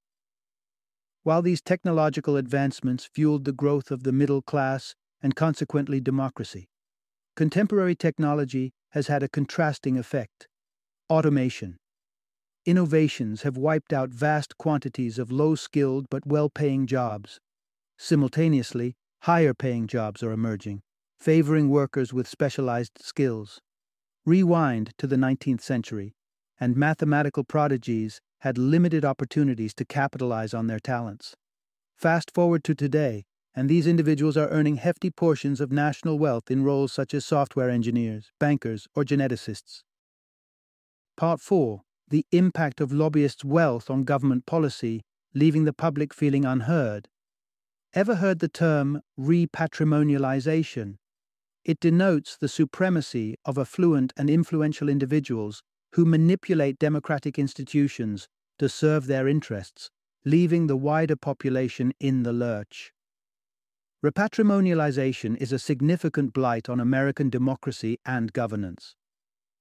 While 1.25 1.41
these 1.41 1.63
technological 1.63 2.37
advancements 2.37 3.07
fueled 3.07 3.47
the 3.47 3.53
growth 3.53 3.91
of 3.91 4.03
the 4.03 4.13
middle 4.13 4.43
class 4.43 4.95
and 5.23 5.35
consequently 5.35 5.99
democracy, 5.99 6.69
contemporary 7.35 7.95
technology 7.95 8.75
has 8.91 9.07
had 9.07 9.23
a 9.23 9.29
contrasting 9.29 9.99
effect 9.99 10.49
automation. 11.09 11.79
Innovations 12.67 13.41
have 13.41 13.57
wiped 13.57 13.93
out 13.93 14.11
vast 14.11 14.59
quantities 14.59 15.19
of 15.19 15.33
low 15.33 15.55
skilled 15.55 16.07
but 16.11 16.27
well 16.27 16.51
paying 16.51 16.87
jobs. 16.87 17.41
Simultaneously, 17.99 18.95
higher 19.23 19.55
paying 19.55 19.87
jobs 19.87 20.23
are 20.23 20.33
emerging, 20.33 20.83
favoring 21.19 21.71
workers 21.71 22.13
with 22.13 22.29
specialized 22.29 22.99
skills. 23.01 23.61
Rewind 24.27 24.93
to 24.99 25.07
the 25.07 25.17
19th 25.17 25.63
century, 25.63 26.15
and 26.61 26.77
mathematical 26.77 27.45
prodigies 27.45 28.21
had 28.45 28.59
limited 28.59 29.07
opportunities 29.07 29.73
to 29.73 29.87
capitalize 29.87 30.53
on 30.53 30.67
their 30.67 30.79
talents. 30.79 31.35
Fast 31.97 32.31
forward 32.31 32.63
to 32.63 32.75
today, 32.75 33.25
and 33.55 33.71
these 33.71 33.87
individuals 33.87 34.37
are 34.37 34.51
earning 34.51 34.77
hefty 34.77 35.11
portions 35.11 35.63
of 35.63 35.73
national 35.73 36.19
wealth 36.19 36.51
in 36.51 36.63
roles 36.63 36.93
such 36.93 37.15
as 37.15 37.25
software 37.25 37.71
engineers, 37.71 38.33
bankers, 38.39 38.87
or 38.95 39.03
geneticists. 39.03 39.81
Part 41.17 41.41
4 41.41 41.81
The 42.09 42.27
Impact 42.33 42.83
of 42.83 42.93
Lobbyists' 42.93 43.47
Wealth 43.47 43.89
on 43.89 44.05
Government 44.05 44.45
Policy, 44.45 45.01
Leaving 45.33 45.65
the 45.65 45.73
Public 45.73 46.13
Feeling 46.13 46.45
Unheard. 46.45 47.09
Ever 47.95 48.17
heard 48.17 48.41
the 48.41 48.49
term 48.49 49.01
repatrimonialization? 49.19 50.97
It 51.65 51.81
denotes 51.81 52.37
the 52.37 52.49
supremacy 52.49 53.37
of 53.47 53.57
affluent 53.57 54.13
and 54.19 54.29
influential 54.29 54.91
individuals 54.91 55.63
who 55.95 56.05
manipulate 56.05 56.79
democratic 56.79 57.39
institutions 57.39 58.29
to 58.59 58.69
serve 58.69 59.07
their 59.07 59.29
interests, 59.29 59.91
leaving 60.25 60.67
the 60.67 60.77
wider 60.77 61.15
population 61.15 61.93
in 62.01 62.25
the 62.25 62.33
lurch. 62.33 62.93
Repatrimonialization 64.05 65.37
is 65.37 65.53
a 65.53 65.59
significant 65.59 66.33
blight 66.33 66.69
on 66.69 66.81
American 66.81 67.31
democracy 67.31 67.99
and 68.05 68.33
governance. 68.33 68.97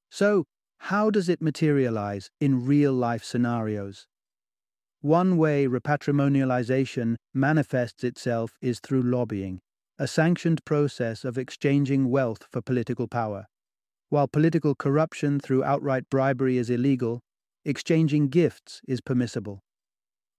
So, 0.09 0.45
how 0.79 1.11
does 1.11 1.29
it 1.29 1.41
materialize 1.41 2.31
in 2.41 2.65
real 2.65 2.93
life 2.93 3.23
scenarios? 3.23 4.07
One 5.01 5.37
way 5.37 5.67
repatrimonialization 5.67 7.15
manifests 7.33 8.03
itself 8.03 8.57
is 8.59 8.79
through 8.79 9.03
lobbying, 9.03 9.59
a 9.99 10.07
sanctioned 10.07 10.65
process 10.65 11.23
of 11.23 11.37
exchanging 11.37 12.09
wealth 12.09 12.47
for 12.51 12.61
political 12.61 13.07
power. 13.07 13.45
While 14.13 14.27
political 14.27 14.75
corruption 14.75 15.39
through 15.39 15.63
outright 15.63 16.07
bribery 16.07 16.59
is 16.59 16.69
illegal, 16.69 17.23
exchanging 17.65 18.27
gifts 18.27 18.79
is 18.87 19.01
permissible. 19.01 19.63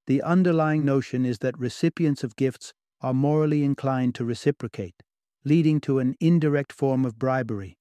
The 0.07 0.23
underlying 0.23 0.85
notion 0.85 1.27
is 1.27 1.39
that 1.41 1.59
recipients 1.59 2.23
of 2.23 2.37
gifts 2.37 2.73
are 3.01 3.13
morally 3.13 3.65
inclined 3.65 4.15
to 4.15 4.25
reciprocate, 4.25 5.03
leading 5.45 5.81
to 5.81 5.99
an 5.99 6.15
indirect 6.21 6.73
form 6.73 7.05
of 7.05 7.19
bribery. 7.19 7.77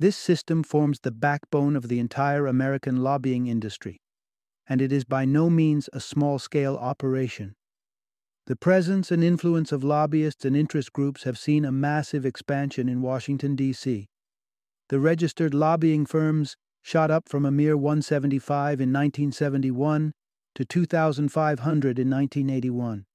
This 0.00 0.16
system 0.16 0.64
forms 0.64 0.98
the 0.98 1.12
backbone 1.12 1.76
of 1.76 1.86
the 1.86 2.00
entire 2.00 2.48
American 2.48 2.96
lobbying 2.96 3.46
industry, 3.46 4.00
and 4.66 4.82
it 4.82 4.90
is 4.90 5.04
by 5.04 5.24
no 5.24 5.48
means 5.48 5.88
a 5.92 6.00
small 6.00 6.40
scale 6.40 6.74
operation. 6.74 7.54
The 8.46 8.56
presence 8.56 9.12
and 9.12 9.22
influence 9.22 9.70
of 9.70 9.84
lobbyists 9.84 10.44
and 10.44 10.56
interest 10.56 10.92
groups 10.92 11.22
have 11.22 11.38
seen 11.38 11.64
a 11.64 11.70
massive 11.70 12.26
expansion 12.26 12.88
in 12.88 13.00
Washington, 13.00 13.54
D.C. 13.54 14.08
The 14.88 15.00
registered 15.00 15.54
lobbying 15.54 16.04
firms 16.04 16.56
shot 16.82 17.10
up 17.10 17.28
from 17.28 17.46
a 17.46 17.50
mere 17.50 17.76
175 17.76 18.80
in 18.80 18.92
1971 18.92 20.12
to 20.54 20.64
2,500 20.64 21.98
in 21.98 22.10
1981. 22.10 23.06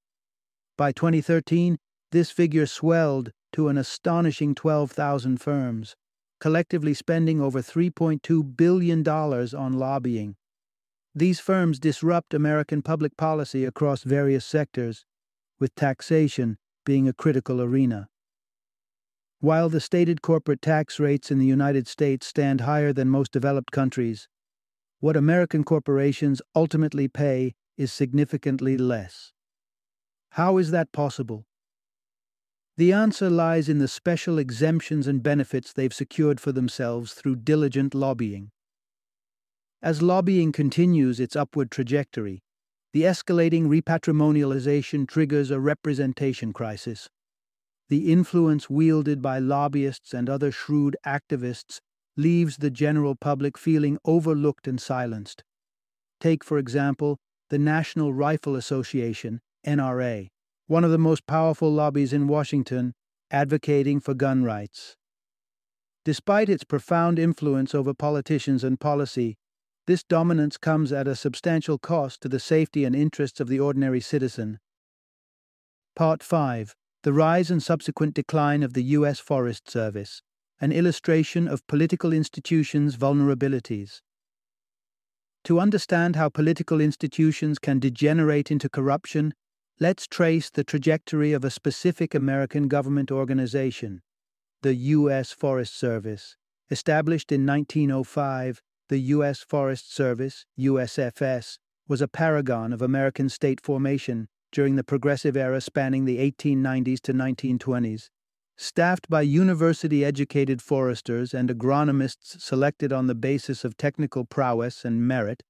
By 0.76 0.92
2013, 0.92 1.78
this 2.10 2.30
figure 2.30 2.66
swelled 2.66 3.30
to 3.52 3.68
an 3.68 3.78
astonishing 3.78 4.54
12,000 4.54 5.40
firms, 5.40 5.94
collectively 6.40 6.94
spending 6.94 7.40
over 7.40 7.60
$3.2 7.60 8.56
billion 8.56 9.06
on 9.06 9.72
lobbying. 9.74 10.36
These 11.14 11.40
firms 11.40 11.78
disrupt 11.78 12.34
American 12.34 12.82
public 12.82 13.16
policy 13.16 13.64
across 13.64 14.02
various 14.02 14.44
sectors, 14.44 15.04
with 15.58 15.74
taxation 15.74 16.56
being 16.84 17.08
a 17.08 17.12
critical 17.12 17.60
arena. 17.60 18.08
While 19.40 19.70
the 19.70 19.80
stated 19.80 20.20
corporate 20.20 20.60
tax 20.60 21.00
rates 21.00 21.30
in 21.30 21.38
the 21.38 21.46
United 21.46 21.88
States 21.88 22.26
stand 22.26 22.60
higher 22.60 22.92
than 22.92 23.08
most 23.08 23.32
developed 23.32 23.70
countries, 23.70 24.28
what 24.98 25.16
American 25.16 25.64
corporations 25.64 26.42
ultimately 26.54 27.08
pay 27.08 27.54
is 27.78 27.90
significantly 27.90 28.76
less. 28.76 29.32
How 30.32 30.58
is 30.58 30.72
that 30.72 30.92
possible? 30.92 31.46
The 32.76 32.92
answer 32.92 33.30
lies 33.30 33.70
in 33.70 33.78
the 33.78 33.88
special 33.88 34.38
exemptions 34.38 35.06
and 35.06 35.22
benefits 35.22 35.72
they've 35.72 35.92
secured 35.92 36.38
for 36.38 36.52
themselves 36.52 37.14
through 37.14 37.36
diligent 37.36 37.94
lobbying. 37.94 38.50
As 39.82 40.02
lobbying 40.02 40.52
continues 40.52 41.18
its 41.18 41.34
upward 41.34 41.70
trajectory, 41.70 42.42
the 42.92 43.02
escalating 43.02 43.68
repatrimonialization 43.68 45.08
triggers 45.08 45.50
a 45.50 45.58
representation 45.58 46.52
crisis. 46.52 47.08
The 47.90 48.12
influence 48.12 48.70
wielded 48.70 49.20
by 49.20 49.40
lobbyists 49.40 50.14
and 50.14 50.30
other 50.30 50.52
shrewd 50.52 50.96
activists 51.04 51.80
leaves 52.16 52.58
the 52.58 52.70
general 52.70 53.16
public 53.16 53.58
feeling 53.58 53.98
overlooked 54.04 54.68
and 54.68 54.80
silenced. 54.80 55.42
Take, 56.20 56.44
for 56.44 56.56
example, 56.56 57.18
the 57.48 57.58
National 57.58 58.12
Rifle 58.12 58.54
Association, 58.54 59.40
NRA, 59.66 60.28
one 60.68 60.84
of 60.84 60.92
the 60.92 60.98
most 60.98 61.26
powerful 61.26 61.72
lobbies 61.72 62.12
in 62.12 62.28
Washington, 62.28 62.94
advocating 63.32 63.98
for 63.98 64.14
gun 64.14 64.44
rights. 64.44 64.94
Despite 66.04 66.48
its 66.48 66.62
profound 66.62 67.18
influence 67.18 67.74
over 67.74 67.92
politicians 67.92 68.62
and 68.62 68.78
policy, 68.78 69.36
this 69.88 70.04
dominance 70.04 70.56
comes 70.56 70.92
at 70.92 71.08
a 71.08 71.16
substantial 71.16 71.76
cost 71.76 72.20
to 72.20 72.28
the 72.28 72.38
safety 72.38 72.84
and 72.84 72.94
interests 72.94 73.40
of 73.40 73.48
the 73.48 73.58
ordinary 73.58 74.00
citizen. 74.00 74.60
Part 75.96 76.22
5 76.22 76.76
the 77.02 77.12
Rise 77.14 77.50
and 77.50 77.62
Subsequent 77.62 78.12
Decline 78.12 78.62
of 78.62 78.74
the 78.74 78.82
U.S. 78.98 79.18
Forest 79.18 79.70
Service, 79.70 80.20
an 80.60 80.70
illustration 80.70 81.48
of 81.48 81.66
political 81.66 82.12
institutions' 82.12 82.94
vulnerabilities. 82.94 84.02
To 85.44 85.58
understand 85.58 86.16
how 86.16 86.28
political 86.28 86.78
institutions 86.78 87.58
can 87.58 87.78
degenerate 87.78 88.50
into 88.50 88.68
corruption, 88.68 89.32
let's 89.78 90.06
trace 90.06 90.50
the 90.50 90.62
trajectory 90.62 91.32
of 91.32 91.42
a 91.42 91.50
specific 91.50 92.14
American 92.14 92.68
government 92.68 93.10
organization, 93.10 94.02
the 94.60 94.74
U.S. 94.74 95.32
Forest 95.32 95.78
Service. 95.78 96.36
Established 96.70 97.32
in 97.32 97.46
1905, 97.46 98.60
the 98.90 98.98
U.S. 98.98 99.40
Forest 99.40 99.94
Service, 99.94 100.44
USFS, 100.58 101.56
was 101.88 102.02
a 102.02 102.08
paragon 102.08 102.74
of 102.74 102.82
American 102.82 103.30
state 103.30 103.62
formation 103.62 104.28
during 104.52 104.76
the 104.76 104.84
progressive 104.84 105.36
era 105.36 105.60
spanning 105.60 106.04
the 106.04 106.18
1890s 106.18 107.00
to 107.00 107.12
1920s. 107.12 108.08
Staffed 108.56 109.08
by 109.08 109.22
university 109.22 110.04
educated 110.04 110.60
foresters 110.60 111.32
and 111.32 111.48
agronomists 111.48 112.40
selected 112.40 112.92
on 112.92 113.06
the 113.06 113.14
basis 113.14 113.64
of 113.64 113.76
technical 113.76 114.24
prowess 114.24 114.84
and 114.84 115.06
merit, 115.06 115.42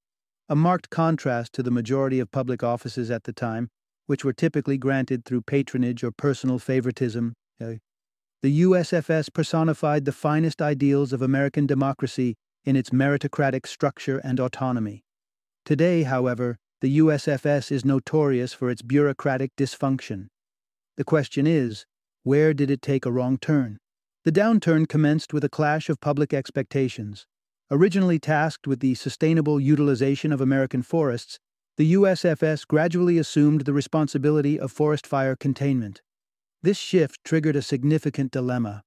a 0.49 0.55
marked 0.55 0.91
contrast 0.91 1.53
to 1.53 1.63
the 1.63 1.71
majority 1.71 2.21
of 2.21 2.31
public 2.31 2.63
offices 2.63 3.11
at 3.11 3.25
the 3.25 3.33
time, 3.33 3.69
which 4.07 4.25
were 4.25 4.33
typically 4.33 4.79
granted 4.79 5.25
through 5.25 5.43
patronage 5.43 6.05
or 6.05 6.11
personal 6.11 6.59
favoritism. 6.59 7.35
Uh, 7.61 7.75
the 8.43 8.63
USFS 8.63 9.33
personified 9.33 10.05
the 10.05 10.13
finest 10.13 10.63
ideals 10.63 11.13
of 11.13 11.21
American 11.21 11.67
democracy 11.67 12.37
in 12.65 12.75
its 12.77 12.91
meritocratic 12.91 13.67
structure 13.67 14.19
and 14.19 14.41
autonomy. 14.41 15.03
Today, 15.65 16.05
however, 16.05 16.59
the 16.81 16.99
USFS 16.99 17.71
is 17.71 17.85
notorious 17.85 18.55
for 18.55 18.71
its 18.71 18.81
bureaucratic 18.81 19.55
dysfunction. 19.55 20.29
The 20.97 21.05
question 21.05 21.47
is, 21.47 21.85
where 22.23 22.55
did 22.55 22.71
it 22.71 22.81
take 22.81 23.05
a 23.05 23.13
wrong 23.13 23.37
turn? 23.37 23.79
The 24.25 24.33
downturn 24.33 24.89
commenced 24.89 25.35
with 25.35 25.45
a 25.45 25.51
clash 25.51 25.91
of 25.91 26.01
public 26.01 26.33
expectations. 26.33 27.27
Originally 27.71 28.19
tasked 28.19 28.67
with 28.67 28.81
the 28.81 28.95
sustainable 28.95 29.61
utilization 29.61 30.33
of 30.33 30.41
American 30.41 30.83
forests, 30.83 31.39
the 31.77 31.93
USFS 31.95 32.67
gradually 32.67 33.19
assumed 33.19 33.63
the 33.63 33.73
responsibility 33.73 34.59
of 34.59 34.73
forest 34.73 35.07
fire 35.07 35.37
containment. 35.37 36.01
This 36.63 36.79
shift 36.79 37.21
triggered 37.25 37.57
a 37.57 37.63
significant 37.63 38.33
dilemma. 38.33 38.83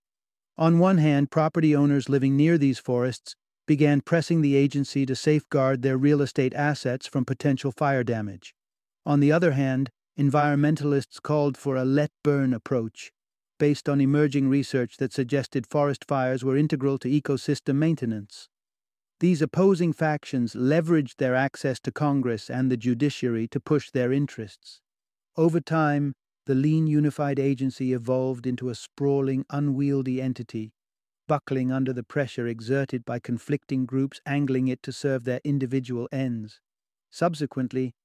On 0.58 0.80
one 0.80 0.98
hand, 0.98 1.32
property 1.32 1.76
owners 1.76 2.10
living 2.10 2.36
near 2.36 2.58
these 2.58 2.78
forests 2.78 3.36
began 3.66 4.02
pressing 4.02 4.42
the 4.42 4.56
agency 4.56 5.06
to 5.06 5.16
safeguard 5.16 5.82
their 5.82 5.98
real 5.98 6.22
estate 6.22 6.54
assets 6.54 7.08
from 7.08 7.26
potential 7.26 7.72
fire 7.72 8.04
damage. 8.04 8.54
On 9.06 9.20
the 9.20 9.32
other 9.32 9.52
hand, 9.52 9.90
environmentalists 10.20 11.22
called 11.22 11.58
for 11.58 11.76
a 11.76 11.86
let 11.86 12.12
burn 12.24 12.54
approach, 12.54 13.12
based 13.58 13.88
on 13.88 14.02
emerging 14.02 14.50
research 14.50 14.98
that 14.98 15.14
suggested 15.14 15.66
forest 15.66 16.06
fires 16.06 16.44
were 16.44 16.58
integral 16.58 16.98
to 17.00 17.10
ecosystem 17.10 17.76
maintenance. 17.76 18.50
These 19.20 19.42
opposing 19.42 19.94
factions 19.94 20.54
leveraged 20.54 21.16
their 21.18 21.36
access 21.36 21.80
to 21.82 21.92
Congress 21.92 22.50
and 22.50 22.70
the 22.70 22.78
judiciary 22.78 23.48
to 23.50 23.60
push 23.60 23.90
their 23.90 24.12
interests. 24.12 24.82
Over 25.38 25.62
time, 25.62 26.14
the 26.46 26.56
lean 26.56 26.88
unified 26.88 27.40
agency 27.40 27.94
evolved 27.94 28.46
into 28.46 28.70
a 28.70 28.76
sprawling, 28.76 29.46
unwieldy 29.50 30.22
entity, 30.22 30.74
buckling 31.34 31.72
under 31.72 31.92
the 31.92 32.04
pressure 32.04 32.46
exerted 32.46 33.04
by 33.04 33.18
conflicting 33.18 33.88
groups 33.88 34.22
angling 34.24 34.68
it 34.68 34.84
to 34.84 34.92
serve 34.92 35.24
their 35.24 35.42
individual 35.44 36.08
ends. 36.12 36.62
Subsequently, 37.10 37.96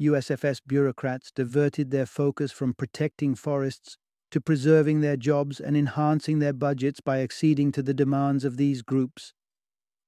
USFS 0.00 0.62
bureaucrats 0.66 1.30
diverted 1.30 1.90
their 1.90 2.06
focus 2.06 2.50
from 2.50 2.72
protecting 2.72 3.34
forests 3.34 3.98
to 4.30 4.40
preserving 4.40 5.02
their 5.02 5.18
jobs 5.18 5.60
and 5.60 5.76
enhancing 5.76 6.38
their 6.38 6.54
budgets 6.54 7.02
by 7.02 7.20
acceding 7.20 7.72
to 7.72 7.82
the 7.82 7.92
demands 7.92 8.42
of 8.42 8.56
these 8.56 8.80
groups. 8.80 9.34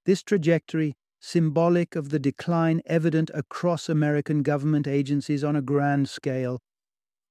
This 0.06 0.22
trajectory, 0.22 0.94
symbolic 1.20 1.94
of 1.94 2.08
the 2.08 2.18
decline 2.18 2.80
evident 2.86 3.30
across 3.34 3.90
American 3.90 4.42
government 4.42 4.88
agencies 4.88 5.44
on 5.44 5.54
a 5.54 5.60
grand 5.60 6.08
scale, 6.08 6.62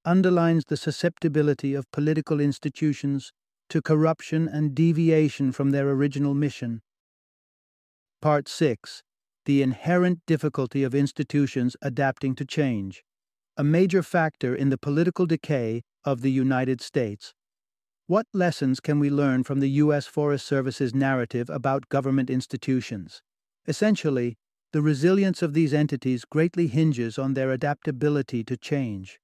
underlines 0.06 0.66
the 0.68 0.78
susceptibility 0.78 1.74
of 1.74 1.92
political 1.92 2.40
institutions 2.40 3.32
to 3.70 3.82
corruption 3.82 4.48
and 4.48 4.76
deviation 4.76 5.52
from 5.52 5.72
their 5.72 5.90
original 5.90 6.34
mission. 6.34 6.82
Part 8.22 8.48
6 8.48 9.02
The 9.46 9.62
Inherent 9.62 10.20
Difficulty 10.26 10.84
of 10.84 10.94
Institutions 10.94 11.78
Adapting 11.82 12.36
to 12.36 12.46
Change, 12.46 13.04
a 13.56 13.64
major 13.64 14.04
factor 14.04 14.54
in 14.54 14.70
the 14.70 14.78
political 14.78 15.26
decay 15.26 15.84
of 16.04 16.22
the 16.22 16.32
United 16.32 16.82
States. 16.82 17.34
What 18.08 18.26
lessons 18.34 18.80
can 18.80 19.00
we 19.00 19.10
learn 19.10 19.44
from 19.44 19.60
the 19.60 19.70
U.S. 19.84 20.08
Forest 20.08 20.48
Service's 20.48 20.96
narrative 20.96 21.50
about 21.50 21.90
government 21.90 22.30
institutions? 22.30 23.22
Essentially, 23.68 24.38
the 24.74 24.82
resilience 24.82 25.42
of 25.42 25.54
these 25.54 25.74
entities 25.74 26.26
greatly 26.26 26.68
hinges 26.68 27.20
on 27.20 27.34
their 27.34 27.52
adaptability 27.52 28.44
to 28.44 28.58
change. 28.58 29.20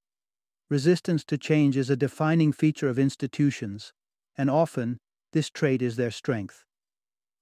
Resistance 0.70 1.24
to 1.26 1.38
change 1.38 1.78
is 1.78 1.90
a 1.90 1.96
defining 1.96 2.52
feature 2.52 2.90
of 2.90 2.98
institutions, 2.98 3.94
and 4.38 4.50
often 4.50 4.98
this 5.34 5.50
trait 5.50 5.82
is 5.82 5.96
their 5.96 6.12
strength. 6.12 6.64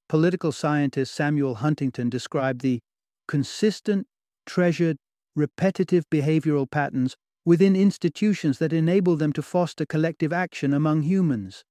Political 0.10 0.52
scientist 0.52 1.14
Samuel 1.14 1.56
Huntington 1.56 2.10
described 2.10 2.62
the 2.62 2.80
consistent, 3.28 4.08
treasured, 4.46 4.98
repetitive 5.36 6.10
behavioral 6.10 6.70
patterns 6.70 7.16
within 7.46 7.76
institutions 7.76 8.60
that 8.60 8.74
enable 8.74 9.16
them 9.16 9.34
to 9.34 9.42
foster 9.42 9.86
collective 9.86 10.32
action 10.32 10.74
among 10.74 11.02
humans. 11.02 11.64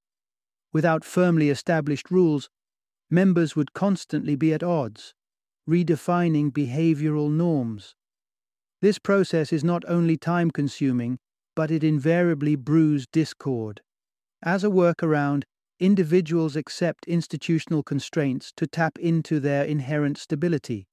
Without 0.72 1.04
firmly 1.04 1.50
established 1.50 2.10
rules, 2.10 2.48
members 3.10 3.54
would 3.54 3.72
constantly 3.72 4.36
be 4.36 4.52
at 4.52 4.62
odds, 4.62 5.14
redefining 5.68 6.50
behavioral 6.50 7.30
norms. 7.30 7.94
This 8.80 8.98
process 8.98 9.52
is 9.52 9.62
not 9.62 9.84
only 9.86 10.16
time 10.16 10.50
consuming, 10.50 11.18
but 11.54 11.70
it 11.70 11.84
invariably 11.84 12.56
brews 12.56 13.06
discord. 13.12 13.80
As 14.44 14.64
a 14.64 14.68
workaround, 14.68 15.44
individuals 15.78 16.56
accept 16.56 17.06
institutional 17.06 17.84
constraints 17.84 18.52
to 18.56 18.66
tap 18.66 18.98
into 18.98 19.38
their 19.38 19.64
inherent 19.64 20.18
stability. 20.18 20.88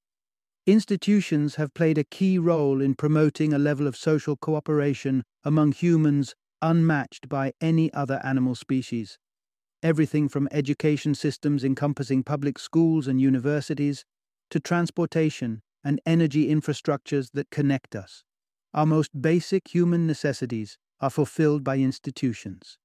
Institutions 0.66 1.56
have 1.56 1.74
played 1.74 1.98
a 1.98 2.04
key 2.04 2.38
role 2.38 2.80
in 2.80 2.94
promoting 2.94 3.52
a 3.52 3.58
level 3.58 3.88
of 3.88 3.96
social 3.96 4.36
cooperation 4.36 5.24
among 5.42 5.72
humans 5.72 6.34
unmatched 6.62 7.28
by 7.28 7.52
any 7.60 7.92
other 7.92 8.20
animal 8.22 8.54
species. 8.54 9.18
Everything 9.82 10.28
from 10.28 10.46
education 10.52 11.14
systems 11.16 11.64
encompassing 11.64 12.22
public 12.22 12.58
schools 12.58 13.08
and 13.08 13.20
universities 13.20 14.04
to 14.50 14.60
transportation 14.60 15.62
and 15.82 16.00
energy 16.06 16.54
infrastructures 16.54 17.30
that 17.32 17.50
connect 17.50 17.96
us. 17.96 18.22
Our 18.74 18.86
most 18.86 19.20
basic 19.20 19.74
human 19.74 20.06
necessities 20.06 20.78
are 21.00 21.10
fulfilled 21.10 21.64
by 21.64 21.78
institutions. 21.78 22.78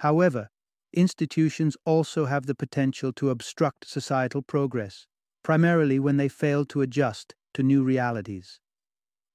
However, 0.00 0.48
institutions 0.92 1.76
also 1.84 2.26
have 2.26 2.46
the 2.46 2.54
potential 2.54 3.12
to 3.14 3.30
obstruct 3.30 3.88
societal 3.88 4.42
progress, 4.42 5.06
primarily 5.42 5.98
when 5.98 6.16
they 6.16 6.28
fail 6.28 6.64
to 6.66 6.82
adjust 6.82 7.34
to 7.54 7.62
new 7.62 7.82
realities. 7.82 8.60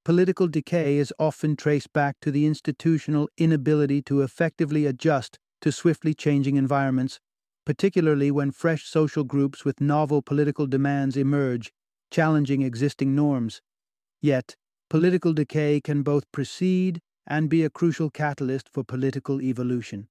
Political 0.04 0.48
decay 0.48 0.96
is 0.96 1.12
often 1.18 1.56
traced 1.56 1.92
back 1.92 2.16
to 2.20 2.30
the 2.30 2.46
institutional 2.46 3.28
inability 3.36 4.00
to 4.02 4.22
effectively 4.22 4.86
adjust 4.86 5.38
to 5.60 5.70
swiftly 5.70 6.14
changing 6.14 6.56
environments, 6.56 7.20
particularly 7.66 8.30
when 8.30 8.50
fresh 8.50 8.86
social 8.86 9.24
groups 9.24 9.64
with 9.64 9.80
novel 9.80 10.22
political 10.22 10.66
demands 10.66 11.16
emerge, 11.16 11.70
challenging 12.10 12.62
existing 12.62 13.14
norms. 13.14 13.60
Yet, 14.22 14.56
political 14.88 15.32
decay 15.32 15.80
can 15.80 16.02
both 16.02 16.24
precede 16.32 17.00
and 17.26 17.48
be 17.50 17.62
a 17.62 17.70
crucial 17.70 18.10
catalyst 18.10 18.68
for 18.68 18.82
political 18.82 19.40
evolution. 19.42 20.08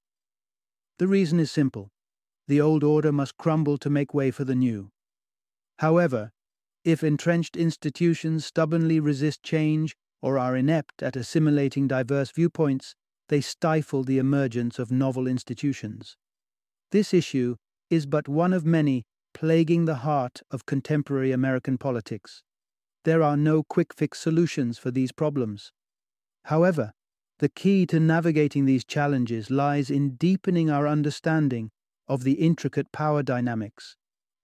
The 1.00 1.08
reason 1.08 1.40
is 1.40 1.50
simple 1.50 1.90
the 2.48 2.60
old 2.60 2.84
order 2.84 3.12
must 3.12 3.38
crumble 3.38 3.78
to 3.78 3.90
make 3.90 4.14
way 4.14 4.32
for 4.32 4.44
the 4.44 4.56
new. 4.56 4.90
However, 5.78 6.32
if 6.84 7.04
entrenched 7.04 7.56
institutions 7.56 8.46
stubbornly 8.46 9.00
resist 9.00 9.44
change 9.44 9.96
or 10.22 10.38
are 10.38 10.58
inept 10.58 11.04
at 11.04 11.16
assimilating 11.16 11.88
diverse 11.88 12.32
viewpoints, 12.32 12.96
they 13.30 13.40
stifle 13.40 14.04
the 14.04 14.18
emergence 14.18 14.80
of 14.80 14.92
novel 14.92 15.28
institutions. 15.28 16.18
This 16.92 17.14
issue 17.14 17.56
is 17.90 18.06
but 18.06 18.28
one 18.28 18.52
of 18.52 18.66
many 18.66 19.06
plaguing 19.34 19.86
the 19.86 19.98
heart 19.98 20.42
of 20.52 20.66
contemporary 20.66 21.32
American 21.32 21.78
politics. 21.78 22.44
There 23.06 23.22
are 23.22 23.38
no 23.38 23.64
quick 23.64 23.94
fix 23.94 24.20
solutions 24.20 24.78
for 24.78 24.92
these 24.92 25.12
problems. 25.12 25.72
However, 26.46 26.92
the 27.40 27.50
key 27.50 27.86
to 27.88 28.00
navigating 28.00 28.66
these 28.66 28.86
challenges 28.86 29.50
lies 29.50 29.90
in 29.90 30.16
deepening 30.16 30.70
our 30.70 30.88
understanding 30.88 31.72
of 32.08 32.24
the 32.24 32.34
intricate 32.34 32.92
power 32.92 33.24
dynamics, 33.24 33.96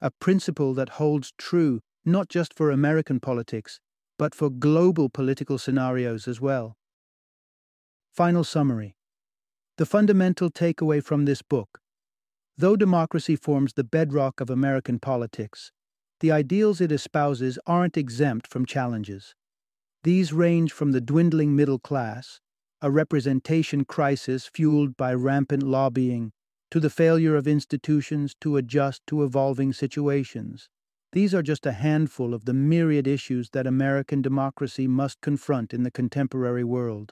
a 0.01 0.11
principle 0.11 0.73
that 0.73 0.89
holds 0.89 1.33
true 1.37 1.81
not 2.05 2.29
just 2.29 2.53
for 2.53 2.71
American 2.71 3.19
politics, 3.19 3.79
but 4.17 4.35
for 4.35 4.49
global 4.49 5.09
political 5.09 5.57
scenarios 5.57 6.27
as 6.27 6.39
well. 6.39 6.77
Final 8.13 8.43
summary 8.43 8.95
The 9.77 9.85
fundamental 9.85 10.49
takeaway 10.49 11.03
from 11.03 11.25
this 11.25 11.41
book 11.41 11.79
though 12.57 12.75
democracy 12.75 13.35
forms 13.35 13.73
the 13.73 13.83
bedrock 13.83 14.39
of 14.39 14.49
American 14.49 14.99
politics, 14.99 15.71
the 16.21 16.31
ideals 16.31 16.79
it 16.79 16.91
espouses 16.91 17.59
aren't 17.67 17.97
exempt 17.97 18.47
from 18.47 18.65
challenges. 18.65 19.35
These 20.03 20.31
range 20.31 20.71
from 20.71 20.91
the 20.91 21.01
dwindling 21.01 21.55
middle 21.55 21.79
class 21.79 22.39
a 22.85 22.91
representation 22.91 23.83
crisis 23.83 24.45
fueled 24.45 24.95
by 24.95 25.11
rampant 25.11 25.63
lobbying, 25.63 26.31
to 26.69 26.79
the 26.79 26.87
failure 26.87 27.35
of 27.35 27.47
institutions 27.47 28.35
to 28.39 28.57
adjust 28.57 29.01
to 29.07 29.23
evolving 29.23 29.73
situations. 29.73 30.69
These 31.11 31.33
are 31.33 31.41
just 31.41 31.65
a 31.65 31.71
handful 31.71 32.31
of 32.31 32.45
the 32.45 32.53
myriad 32.53 33.07
issues 33.07 33.49
that 33.53 33.65
American 33.65 34.21
democracy 34.21 34.87
must 34.87 35.19
confront 35.19 35.73
in 35.73 35.81
the 35.81 35.89
contemporary 35.89 36.63
world. 36.63 37.11